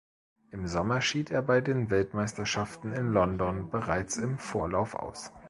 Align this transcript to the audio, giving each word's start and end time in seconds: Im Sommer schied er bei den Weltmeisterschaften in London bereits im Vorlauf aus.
Im 0.49 0.65
Sommer 0.65 0.99
schied 1.01 1.29
er 1.29 1.43
bei 1.43 1.61
den 1.61 1.91
Weltmeisterschaften 1.91 2.91
in 2.91 3.09
London 3.11 3.69
bereits 3.69 4.17
im 4.17 4.39
Vorlauf 4.39 4.95
aus. 4.95 5.31